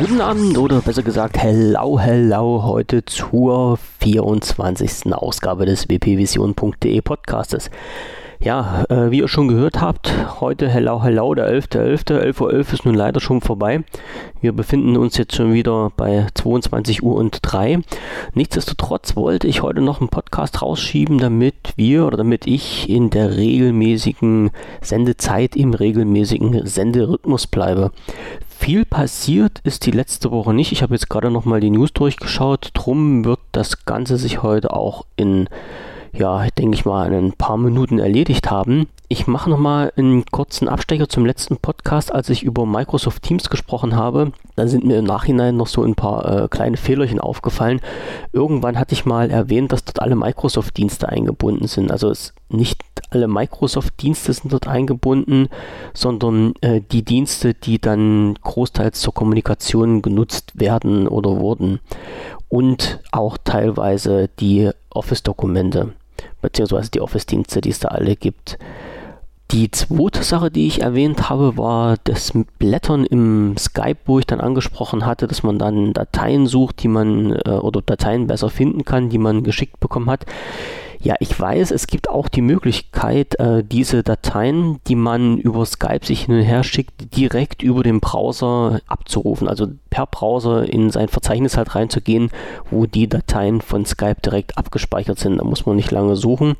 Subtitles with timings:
[0.00, 5.12] Guten Abend oder besser gesagt hello, hello heute zur 24.
[5.12, 7.70] Ausgabe des wpvision.de Podcastes.
[8.42, 12.06] Ja, äh, wie ihr schon gehört habt, heute hello, hello, der 11.11.
[12.06, 13.84] 11.11 Uhr .11 ist nun leider schon vorbei.
[14.40, 17.80] Wir befinden uns jetzt schon wieder bei 22 Uhr und 3.
[18.32, 23.36] Nichtsdestotrotz wollte ich heute noch einen Podcast rausschieben, damit wir oder damit ich in der
[23.36, 27.92] regelmäßigen Sendezeit, im regelmäßigen Senderhythmus bleibe.
[28.48, 30.72] Viel passiert ist die letzte Woche nicht.
[30.72, 32.70] Ich habe jetzt gerade noch mal die News durchgeschaut.
[32.72, 35.46] Drum wird das Ganze sich heute auch in
[36.12, 38.88] ja, denke ich mal, in ein paar Minuten erledigt haben.
[39.08, 43.96] Ich mache nochmal einen kurzen Abstecher zum letzten Podcast, als ich über Microsoft Teams gesprochen
[43.96, 44.32] habe.
[44.54, 47.80] Da sind mir im Nachhinein noch so ein paar äh, kleine Fehlerchen aufgefallen.
[48.32, 51.90] Irgendwann hatte ich mal erwähnt, dass dort alle Microsoft-Dienste eingebunden sind.
[51.90, 55.48] Also es nicht alle Microsoft-Dienste sind dort eingebunden,
[55.92, 61.80] sondern äh, die Dienste, die dann großteils zur Kommunikation genutzt werden oder wurden.
[62.48, 65.94] Und auch teilweise die Office-Dokumente
[66.42, 68.58] beziehungsweise die Office-Dienste, die es da alle gibt.
[69.50, 74.40] Die zweite Sache, die ich erwähnt habe, war das Blättern im Skype, wo ich dann
[74.40, 79.10] angesprochen hatte, dass man dann Dateien sucht, die man äh, oder Dateien besser finden kann,
[79.10, 80.24] die man geschickt bekommen hat.
[81.02, 86.04] Ja, ich weiß, es gibt auch die Möglichkeit, äh, diese Dateien, die man über Skype
[86.04, 89.48] sich hin und her schickt, direkt über den Browser abzurufen.
[89.48, 92.30] Also per Browser in sein Verzeichnis halt reinzugehen,
[92.70, 95.38] wo die Dateien von Skype direkt abgespeichert sind.
[95.38, 96.56] Da muss man nicht lange suchen.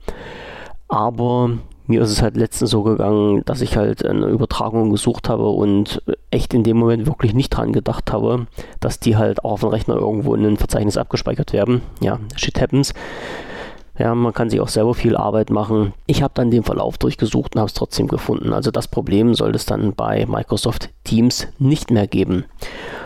[0.89, 1.51] Aber
[1.87, 6.03] mir ist es halt letztens so gegangen, dass ich halt eine Übertragung gesucht habe und
[6.31, 8.47] echt in dem Moment wirklich nicht dran gedacht habe,
[8.79, 11.83] dass die halt auch auf dem Rechner irgendwo in ein Verzeichnis abgespeichert werden.
[12.01, 12.95] Ja, shit happens.
[14.01, 15.93] Ja, man kann sich auch selber viel Arbeit machen.
[16.07, 18.55] Ich habe dann den Verlauf durchgesucht und habe es trotzdem gefunden.
[18.55, 22.47] Also das Problem sollte es dann bei Microsoft Teams nicht mehr geben.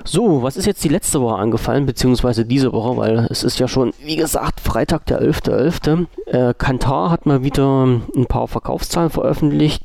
[0.05, 3.67] So, was ist jetzt die letzte Woche angefallen, beziehungsweise diese Woche, weil es ist ja
[3.67, 6.07] schon, wie gesagt, Freitag der 11.11.
[6.29, 6.51] .11.
[6.51, 9.83] Äh, Kantar hat mal wieder ein paar Verkaufszahlen veröffentlicht.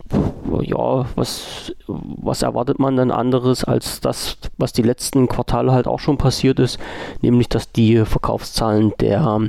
[0.62, 6.00] Ja, was, was erwartet man denn anderes als das, was die letzten Quartale halt auch
[6.00, 6.78] schon passiert ist,
[7.24, 9.40] nämlich dass die Verkaufszahlen der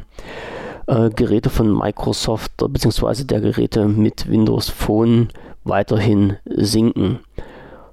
[0.90, 3.24] äh, Geräte von Microsoft bzw.
[3.24, 5.28] der Geräte mit Windows Phone
[5.64, 7.20] weiterhin sinken.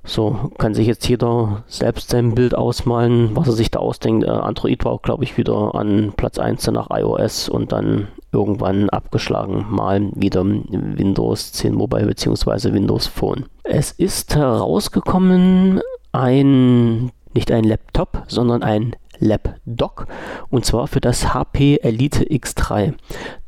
[0.04, 4.26] So kann sich jetzt jeder selbst sein Bild ausmalen, was er sich da ausdenkt.
[4.26, 9.66] Äh, Android war, glaube ich, wieder an Platz 1 nach iOS und dann irgendwann abgeschlagen,
[9.70, 12.74] mal wieder Windows 10 Mobile bzw.
[12.74, 13.46] Windows Phone.
[13.64, 15.82] Es ist herausgekommen
[16.14, 20.08] ein, nicht ein Laptop, sondern ein Lapdoc
[20.50, 22.94] und zwar für das HP Elite X3.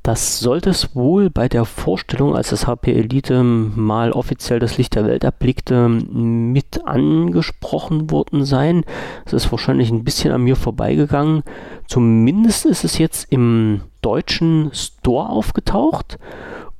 [0.04, 4.96] Das sollte es wohl bei der Vorstellung, als das HP Elite mal offiziell das Licht
[4.96, 8.86] der Welt erblickte, mit angesprochen worden sein.
[9.26, 11.44] Es ist wahrscheinlich ein bisschen an mir vorbeigegangen.
[11.88, 16.18] Zumindest ist es jetzt im deutschen Store aufgetaucht.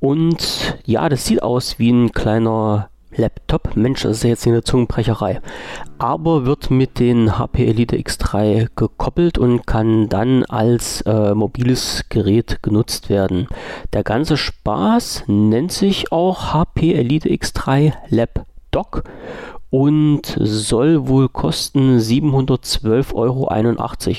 [0.00, 3.76] Und ja, das sieht aus wie ein kleiner Laptop.
[3.76, 5.40] Mensch, das ist ja jetzt eine Zungenbrecherei.
[5.98, 12.62] Aber wird mit den HP Elite X3 gekoppelt und kann dann als äh, mobiles Gerät
[12.62, 13.48] genutzt werden.
[13.92, 19.04] Der ganze Spaß nennt sich auch HP Elite X3 Lab Dock
[19.70, 23.48] und soll wohl kosten 712,81 Euro.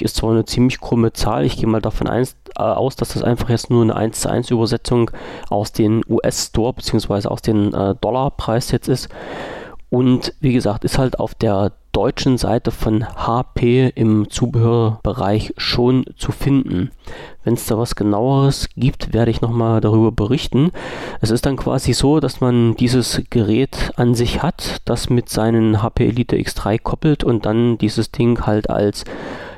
[0.06, 2.24] Ist zwar eine ziemlich krumme Zahl, ich gehe mal davon äh,
[2.56, 5.12] aus, dass das einfach jetzt nur eine 1 zu 1 Übersetzung
[5.50, 7.28] aus den US-Store bzw.
[7.28, 9.10] aus den äh, Dollarpreis jetzt ist.
[9.90, 16.32] Und wie gesagt, ist halt auf der deutschen Seite von HP im Zubehörbereich schon zu
[16.32, 16.92] finden.
[17.44, 20.72] Wenn es da was genaueres gibt, werde ich nochmal darüber berichten.
[21.22, 25.82] Es ist dann quasi so, dass man dieses Gerät an sich hat, das mit seinen
[25.82, 29.04] HP Elite X3 koppelt und dann dieses Ding halt als,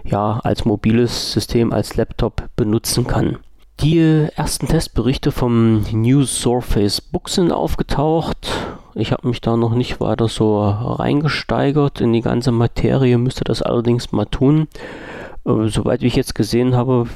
[0.03, 3.37] ja, als mobiles System, als Laptop benutzen kann.
[3.81, 3.99] Die
[4.35, 8.47] ersten Testberichte vom New Surface Book sind aufgetaucht.
[8.95, 13.61] Ich habe mich da noch nicht weiter so reingesteigert in die ganze Materie, müsste das
[13.61, 14.67] allerdings mal tun.
[15.45, 17.07] Äh, soweit ich jetzt gesehen habe,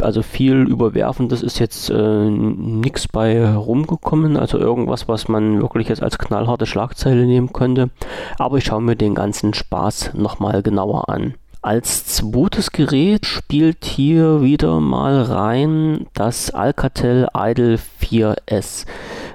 [0.00, 6.02] also viel Überwerfendes ist jetzt äh, nichts bei rumgekommen, also irgendwas, was man wirklich jetzt
[6.02, 7.90] als knallharte Schlagzeile nehmen könnte.
[8.38, 11.34] Aber ich schaue mir den ganzen Spaß nochmal genauer an.
[11.62, 18.84] Als zweites Gerät spielt hier wieder mal rein das Alcatel Idol 4S.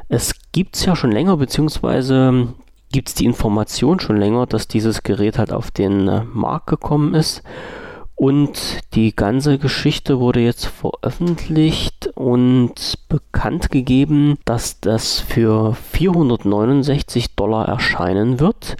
[0.10, 2.48] Es gibt es ja schon länger, beziehungsweise
[2.92, 7.14] gibt es die Information schon länger, dass dieses Gerät halt auf den äh, Markt gekommen
[7.14, 7.44] ist.
[8.16, 17.70] Und die ganze Geschichte wurde jetzt veröffentlicht und bekannt gegeben, dass das für 469 Dollar
[17.70, 18.76] erscheinen wird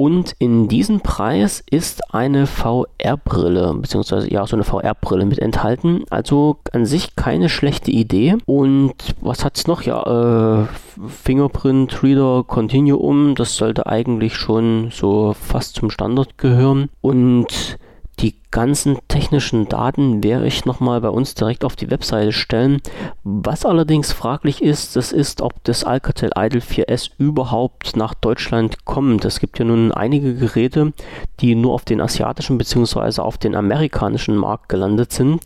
[0.00, 6.04] Und in diesem Preis ist eine VR-Brille, beziehungsweise ja, so eine VR-Brille mit enthalten.
[6.08, 8.38] Also an sich keine schlechte Idee.
[8.46, 9.82] Und was hat es noch?
[9.82, 10.66] Ja, äh,
[11.06, 16.88] Fingerprint Reader Continuum, das sollte eigentlich schon so fast zum Standard gehören.
[17.02, 17.76] Und
[18.20, 22.82] die ganzen technischen Daten werde ich nochmal bei uns direkt auf die Webseite stellen.
[23.24, 29.24] Was allerdings fraglich ist, das ist, ob das Alcatel Idol 4S überhaupt nach Deutschland kommt.
[29.24, 30.92] Es gibt ja nun einige Geräte,
[31.40, 33.22] die nur auf den asiatischen bzw.
[33.22, 35.42] auf den amerikanischen Markt gelandet sind.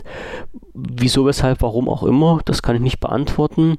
[0.72, 3.76] Wieso, weshalb, warum auch immer, das kann ich nicht beantworten.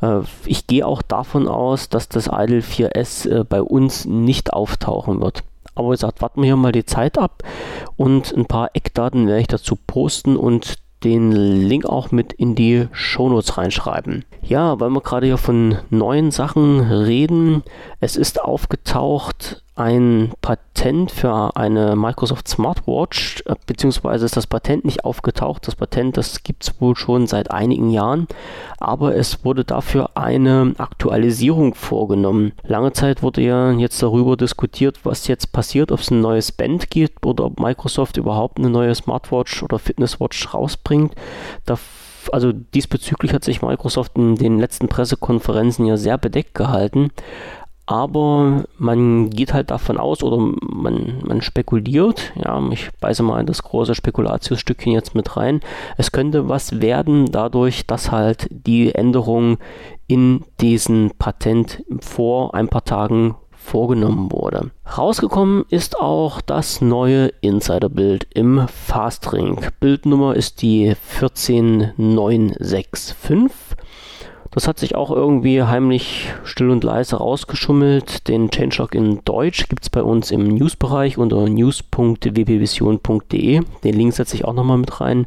[0.00, 5.20] Äh, ich gehe auch davon aus, dass das Idol 4S äh, bei uns nicht auftauchen
[5.20, 5.44] wird.
[5.74, 7.42] Aber wie gesagt, warten wir hier mal die Zeit ab
[7.96, 12.88] und ein paar Eckdaten werde ich dazu posten und den Link auch mit in die
[12.92, 14.24] Shownotes reinschreiben.
[14.42, 17.62] Ja, weil wir gerade hier von neuen Sachen reden,
[18.00, 25.04] es ist aufgetaucht ein Patent für eine Microsoft Smartwatch, äh, beziehungsweise ist das Patent nicht
[25.04, 25.66] aufgetaucht.
[25.66, 28.26] Das Patent, das gibt es wohl schon seit einigen Jahren,
[28.78, 32.52] aber es wurde dafür eine Aktualisierung vorgenommen.
[32.64, 36.90] Lange Zeit wurde ja jetzt darüber diskutiert, was jetzt passiert, ob es ein neues Band
[36.90, 41.14] gibt oder ob Microsoft überhaupt eine neue Smartwatch oder Fitnesswatch rausbringt.
[41.64, 41.78] Da
[42.30, 47.10] also diesbezüglich hat sich Microsoft in den letzten Pressekonferenzen ja sehr bedeckt gehalten
[47.86, 53.46] aber man geht halt davon aus oder man, man spekuliert, ja, ich beiße mal in
[53.46, 55.60] das große Spekulatiusstückchen jetzt mit rein,
[55.96, 59.58] es könnte was werden dadurch, dass halt die Änderung
[60.06, 64.70] in diesem Patent vor ein paar Tagen vorgenommen wurde.
[64.98, 69.60] Rausgekommen ist auch das neue Insider-Bild im Fastring.
[69.80, 73.14] Bildnummer ist die 14965
[74.52, 78.28] das hat sich auch irgendwie heimlich still und leise rausgeschummelt.
[78.28, 83.62] Den Changelog in Deutsch gibt es bei uns im Newsbereich unter news.wpvision.de.
[83.82, 85.26] Den Link setze ich auch nochmal mit rein.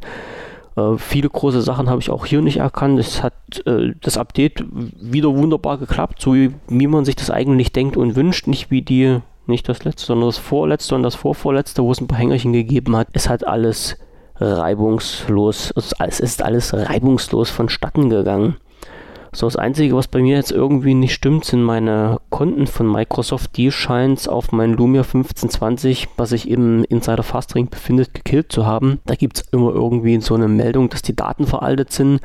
[0.76, 3.00] Äh, viele große Sachen habe ich auch hier nicht erkannt.
[3.00, 3.34] Es hat
[3.66, 8.46] äh, das Update wieder wunderbar geklappt, so wie, man sich das eigentlich denkt und wünscht.
[8.46, 12.08] Nicht wie die, nicht das letzte, sondern das vorletzte und das vorvorletzte, wo es ein
[12.08, 13.08] paar Hängerchen gegeben hat.
[13.14, 13.98] Es hat alles
[14.38, 18.58] reibungslos, es ist alles reibungslos vonstatten gegangen.
[19.36, 23.58] So, das Einzige, was bei mir jetzt irgendwie nicht stimmt, sind meine Konten von Microsoft.
[23.58, 29.02] Die scheint auf mein Lumia 1520, was sich im Insider Fastring befindet, gekillt zu haben.
[29.06, 32.22] Da gibt es immer irgendwie so eine Meldung, dass die Daten veraltet sind.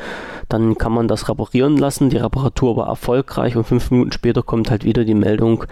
[0.49, 2.11] Dann kann man das reparieren lassen.
[2.11, 5.65] Die Reparatur war erfolgreich und fünf Minuten später kommt halt wieder die Meldung,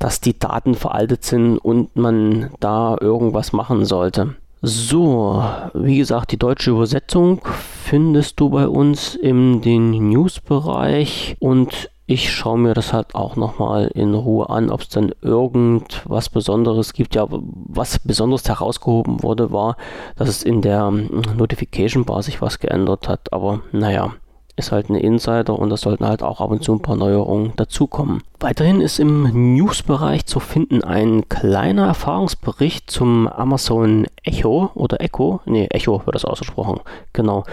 [0.00, 4.34] dass die Daten veraltet sind und man da irgendwas machen sollte.
[4.64, 5.42] So,
[5.74, 7.40] wie gesagt, die deutsche Übersetzung
[7.82, 13.90] findest du bei uns in den News-Bereich und ich schaue mir das halt auch nochmal
[13.94, 17.16] in Ruhe an, ob es dann irgendwas Besonderes gibt.
[17.16, 19.76] Ja, was besonders herausgehoben wurde, war,
[20.14, 23.32] dass es in der Notification Bar sich was geändert hat.
[23.32, 24.14] Aber naja,
[24.56, 27.52] ist halt ein Insider und da sollten halt auch ab und zu ein paar Neuerungen
[27.56, 28.22] dazukommen.
[28.38, 35.68] Weiterhin ist im News-Bereich zu finden ein kleiner Erfahrungsbericht zum Amazon Echo oder Echo, nee,
[35.70, 36.80] Echo wird das ausgesprochen,
[37.12, 37.44] genau.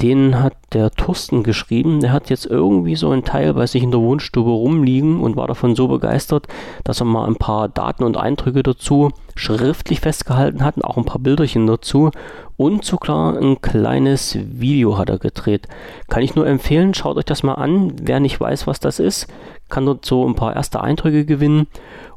[0.00, 2.00] Den hat der Thorsten geschrieben.
[2.00, 5.48] Der hat jetzt irgendwie so ein Teil bei sich in der Wohnstube rumliegen und war
[5.48, 6.46] davon so begeistert,
[6.84, 11.04] dass er mal ein paar Daten und Eindrücke dazu schriftlich festgehalten hat und auch ein
[11.04, 12.10] paar Bilderchen dazu
[12.58, 15.68] und sogar ein kleines Video hat er gedreht.
[16.08, 17.92] Kann ich nur empfehlen, schaut euch das mal an.
[18.02, 19.28] Wer nicht weiß, was das ist,
[19.68, 21.68] kann dort so ein paar erste Eindrücke gewinnen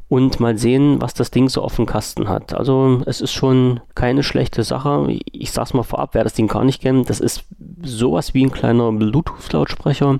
[0.08, 2.54] und mal sehen, was das Ding so auf dem Kasten hat.
[2.54, 5.06] Also es ist schon keine schlechte Sache.
[5.30, 7.44] Ich sag's mal vorab, wer das Ding gar nicht kennt, das ist
[7.84, 10.18] sowas wie ein kleiner Bluetooth-Lautsprecher,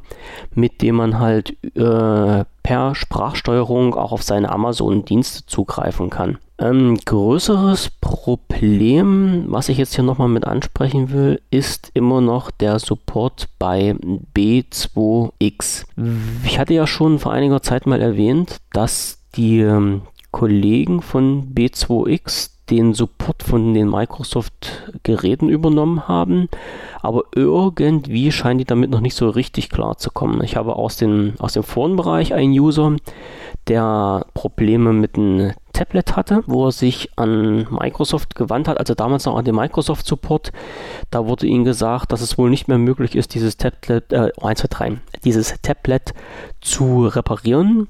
[0.54, 6.38] mit dem man halt äh, per Sprachsteuerung auch auf seine Amazon-Dienste zugreifen kann.
[6.62, 12.78] Ähm, größeres Problem, was ich jetzt hier nochmal mit ansprechen will, ist immer noch der
[12.78, 13.96] Support bei
[14.36, 15.86] B2X.
[16.44, 22.50] Ich hatte ja schon vor einiger Zeit mal erwähnt, dass die ähm, Kollegen von B2X
[22.70, 26.48] den Support von den Microsoft-Geräten übernommen haben,
[27.00, 30.42] aber irgendwie scheinen die damit noch nicht so richtig klar zu kommen.
[30.44, 32.96] Ich habe aus, den, aus dem Forenbereich einen User,
[33.66, 39.24] der Probleme mit einem Tablet hatte, wo er sich an Microsoft gewandt hat, also damals
[39.24, 40.52] noch an den Microsoft Support.
[41.10, 44.60] Da wurde ihm gesagt, dass es wohl nicht mehr möglich ist, dieses Tablet, äh, 1,
[44.60, 46.14] 2, 3, dieses Tablet
[46.60, 47.88] zu reparieren.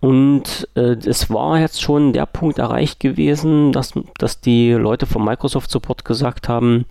[0.00, 5.24] Und äh, es war jetzt schon der Punkt erreicht gewesen, dass, dass die Leute vom
[5.24, 6.84] Microsoft Support gesagt haben,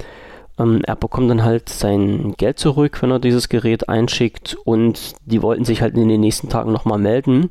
[0.59, 5.41] Ähm, er bekommt dann halt sein Geld zurück, wenn er dieses Gerät einschickt und die
[5.41, 7.49] wollten sich halt in den nächsten Tagen nochmal melden.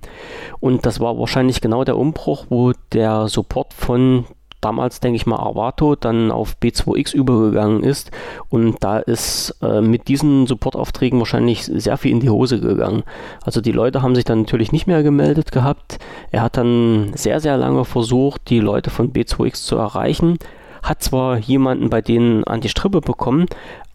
[0.61, 4.27] Und das war wahrscheinlich genau der Umbruch, wo der Support von
[4.63, 8.11] damals, denke ich mal, Arvato dann auf B2X übergegangen ist.
[8.49, 13.03] Und da ist äh, mit diesen Supportaufträgen wahrscheinlich sehr viel in die Hose gegangen.
[13.45, 15.99] Also die Leute haben sich dann natürlich nicht mehr gemeldet gehabt.
[16.31, 20.39] Er hat dann sehr, sehr lange versucht, die Leute von B2X zu erreichen.
[20.83, 23.47] Hat zwar jemanden bei denen an die Strippe bekommen,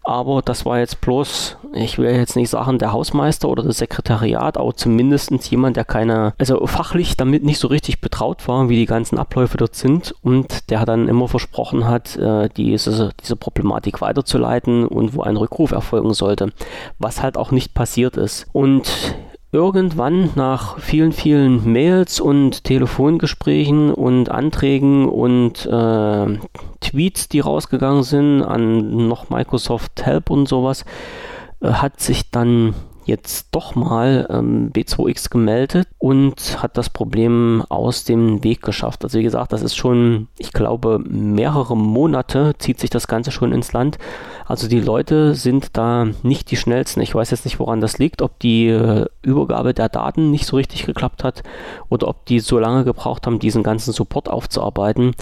[0.08, 4.56] aber das war jetzt bloß, ich will jetzt nicht sagen, der Hausmeister oder das Sekretariat,
[4.56, 8.86] aber zumindest jemand, der keine, also fachlich damit nicht so richtig betraut war, wie die
[8.86, 14.86] ganzen Abläufe dort sind und der dann immer versprochen hat, äh, diese, diese Problematik weiterzuleiten
[14.86, 16.52] und wo ein Rückruf erfolgen sollte,
[16.98, 18.46] was halt auch nicht passiert ist.
[18.54, 19.14] Und
[19.52, 26.38] irgendwann nach vielen, vielen Mails und Telefongesprächen und Anträgen und äh,
[26.80, 30.84] Tweets, die rausgegangen sind an noch Microsoft Help und sowas,
[31.60, 32.74] äh, hat sich dann
[33.08, 39.02] jetzt doch mal ähm, B2X gemeldet und hat das Problem aus dem Weg geschafft.
[39.02, 43.52] Also wie gesagt, das ist schon, ich glaube, mehrere Monate zieht sich das Ganze schon
[43.52, 43.96] ins Land.
[44.48, 47.02] Also die Leute sind da nicht die schnellsten.
[47.02, 50.56] Ich weiß jetzt nicht, woran das liegt, ob die äh, Übergabe der Daten nicht so
[50.56, 51.42] richtig geklappt hat
[51.90, 55.14] oder ob die so lange gebraucht haben, diesen ganzen Support aufzuarbeiten.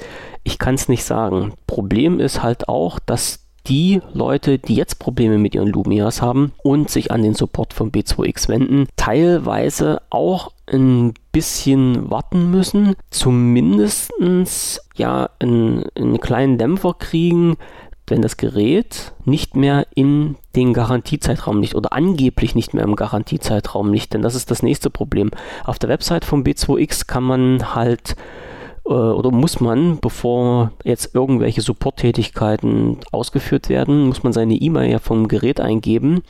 [0.44, 1.54] Ich kann es nicht sagen.
[1.66, 6.88] Problem ist halt auch, dass die Leute, die jetzt Probleme mit ihren Lumias haben und
[6.88, 14.12] sich an den Support von B2X wenden, teilweise auch ein bisschen warten müssen, zumindest
[14.94, 17.56] ja einen, einen kleinen Dämpfer kriegen,
[18.06, 23.92] wenn das Gerät nicht mehr in den Garantiezeitraum liegt oder angeblich nicht mehr im Garantiezeitraum
[23.92, 25.30] liegt, denn das ist das nächste Problem.
[25.64, 28.16] Auf der Website von B2X kann man halt
[28.86, 35.26] oder muss man, bevor jetzt irgendwelche Support-Tätigkeiten ausgeführt werden, muss man seine E-Mail ja vom
[35.26, 36.22] Gerät eingeben.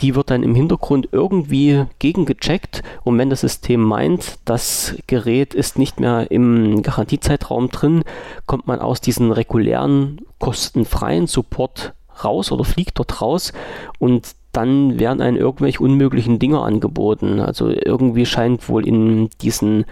[0.00, 5.78] Die wird dann im Hintergrund irgendwie gegengecheckt und wenn das System meint, das Gerät ist
[5.78, 8.04] nicht mehr im Garantiezeitraum drin,
[8.46, 11.92] kommt man aus diesem regulären kostenfreien Support
[12.24, 13.52] raus oder fliegt dort raus
[13.98, 17.40] und dann werden einem irgendwelche unmöglichen Dinge angeboten.
[17.40, 19.84] Also irgendwie scheint wohl in diesen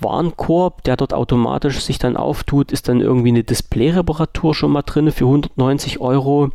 [0.00, 5.10] Warenkorb, der dort automatisch sich dann auftut, ist dann irgendwie eine Display-Reparatur schon mal drin
[5.10, 6.50] für 190 Euro.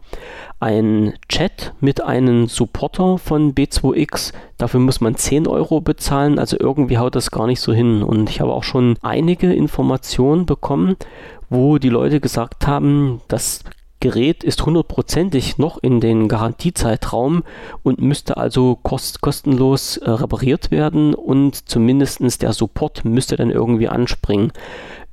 [0.60, 6.98] Ein Chat mit einem Supporter von B2X, dafür muss man 10 Euro bezahlen, also irgendwie
[6.98, 8.04] haut das gar nicht so hin.
[8.04, 10.96] Und ich habe auch schon einige Informationen bekommen,
[11.50, 13.64] wo die Leute gesagt haben, das
[14.02, 17.44] Gerät ist hundertprozentig noch in den Garantiezeitraum
[17.84, 23.90] und müsste also kost kostenlos äh, repariert werden und zumindest der Support müsste dann irgendwie
[23.90, 24.54] anspringen.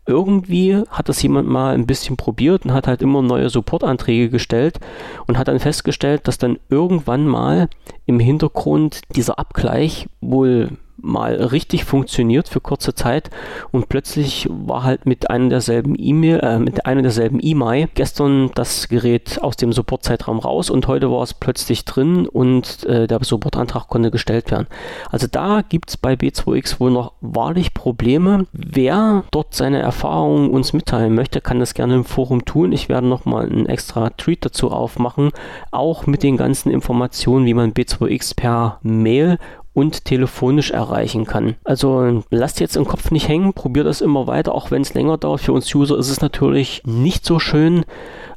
[0.06, 4.78] Irgendwie hat das jemand mal ein bisschen probiert und hat halt immer neue Supportanträge gestellt
[5.26, 7.68] und hat dann festgestellt, dass dann irgendwann mal
[8.04, 13.30] im Hintergrund dieser Abgleich wohl mal richtig funktioniert für kurze Zeit
[13.70, 18.88] und plötzlich war halt mit einer derselben E-Mail, äh, mit einer derselben E-Mail gestern das
[18.88, 23.88] Gerät aus dem Supportzeitraum raus und heute war es plötzlich drin und äh, der Supportantrag
[23.88, 24.66] konnte gestellt werden.
[25.10, 28.46] Also da gibt es bei B2X wohl noch wahrlich Probleme.
[28.52, 32.72] Wer dort seine Erfahrungen uns mitteilen möchte, kann das gerne im Forum tun.
[32.72, 35.30] Ich werde nochmal einen extra Tweet dazu aufmachen,
[35.70, 39.38] auch mit den ganzen Informationen, wie man B2X per Mail
[39.76, 41.56] und telefonisch erreichen kann.
[41.62, 45.18] Also lasst jetzt im Kopf nicht hängen, probiert das immer weiter, auch wenn es länger
[45.18, 45.42] dauert.
[45.42, 47.84] Für uns User ist es natürlich nicht so schön,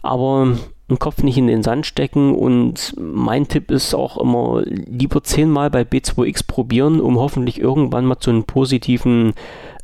[0.01, 0.57] aber
[0.89, 5.69] den Kopf nicht in den Sand stecken und mein Tipp ist auch immer lieber zehnmal
[5.69, 9.33] bei B2X probieren, um hoffentlich irgendwann mal zu einem positiven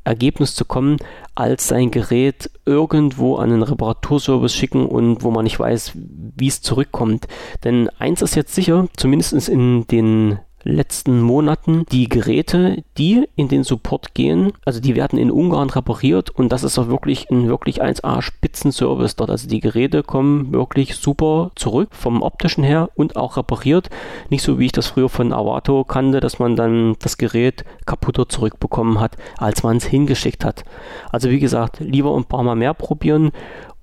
[0.04, 0.98] Ergebnis zu kommen,
[1.36, 6.62] als sein Gerät irgendwo an einen Reparaturservice schicken und wo man nicht weiß, wie es
[6.62, 7.28] zurückkommt.
[7.64, 13.64] Denn eins ist jetzt sicher, zumindest in den letzten Monaten die Geräte, die in den
[13.64, 17.82] Support gehen, also die werden in Ungarn repariert und das ist auch wirklich ein wirklich
[17.82, 19.30] 1A Spitzenservice dort.
[19.30, 23.90] Also die Geräte kommen wirklich super zurück vom optischen her und auch repariert.
[24.30, 28.28] Nicht so wie ich das früher von Avato kannte, dass man dann das Gerät kaputter
[28.28, 30.66] zurückbekommen hat, als man es hingeschickt hat.
[31.12, 33.32] Also wie gesagt, lieber ein paar Mal mehr probieren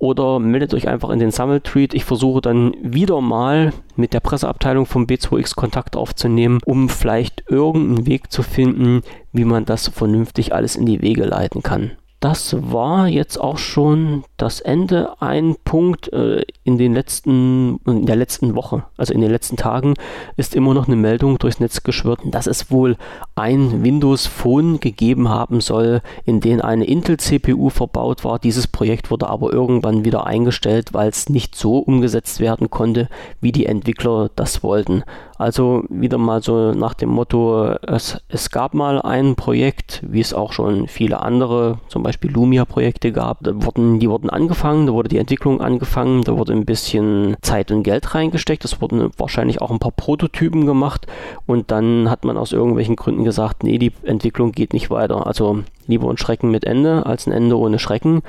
[0.02, 1.94] oder meldet euch einfach in den Sammeltweet.
[1.94, 8.04] Ich versuche dann wieder mal mit der Presseabteilung vom B2X Kontakt aufzunehmen, um vielleicht irgendeinen
[8.04, 11.92] Weg zu finden, wie man das vernünftig alles in die Wege leiten kann.
[12.22, 15.20] Das war jetzt auch schon das Ende.
[15.20, 19.94] Ein Punkt äh, in den letzten, in der letzten Woche, also in den letzten Tagen,
[20.36, 22.96] ist immer noch eine Meldung durchs Netz geschwirrt, dass es wohl
[23.34, 28.38] ein Windows Phone gegeben haben soll, in dem eine Intel CPU verbaut war.
[28.38, 33.08] Dieses Projekt wurde aber irgendwann wieder eingestellt, weil es nicht so umgesetzt werden konnte,
[33.40, 35.02] wie die Entwickler das wollten.
[35.42, 40.34] Also wieder mal so nach dem Motto, es, es gab mal ein Projekt, wie es
[40.34, 43.42] auch schon viele andere, zum Beispiel Lumia-Projekte gab.
[43.42, 47.72] Da wurden, die wurden angefangen, da wurde die Entwicklung angefangen, da wurde ein bisschen Zeit
[47.72, 51.08] und Geld reingesteckt, es wurden wahrscheinlich auch ein paar Prototypen gemacht
[51.44, 55.26] und dann hat man aus irgendwelchen Gründen gesagt, nee, die Entwicklung geht nicht weiter.
[55.26, 58.22] Also lieber ein Schrecken mit Ende als ein Ende ohne Schrecken.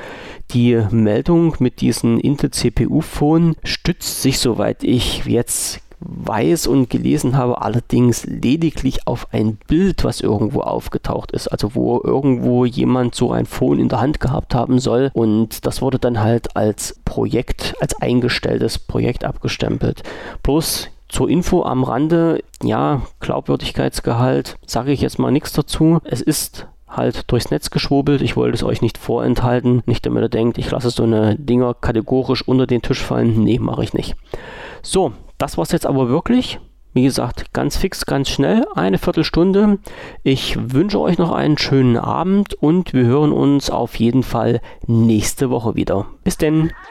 [0.51, 7.61] Die Meldung mit diesen Intel CPU-Phone stützt sich, soweit ich jetzt weiß und gelesen habe,
[7.61, 11.47] allerdings lediglich auf ein Bild, was irgendwo aufgetaucht ist.
[11.47, 15.11] Also wo irgendwo jemand so ein Phone in der Hand gehabt haben soll.
[15.13, 20.03] Und das wurde dann halt als Projekt, als eingestelltes Projekt abgestempelt.
[20.43, 25.99] Bloß zur Info am Rande, ja, Glaubwürdigkeitsgehalt, sage ich jetzt mal nichts dazu.
[26.03, 28.21] Es ist halt durchs Netz geschwurbelt.
[28.21, 29.83] Ich wollte es euch nicht vorenthalten.
[29.85, 33.43] Nicht damit ihr denkt, ich lasse so eine Dinger kategorisch unter den Tisch fallen.
[33.43, 34.15] Nee, mache ich nicht.
[34.81, 36.59] So, das war es jetzt aber wirklich.
[36.93, 39.79] Wie gesagt, ganz fix, ganz schnell, eine Viertelstunde.
[40.21, 45.49] Ich wünsche euch noch einen schönen Abend und wir hören uns auf jeden Fall nächste
[45.49, 46.05] Woche wieder.
[46.23, 46.71] Bis denn.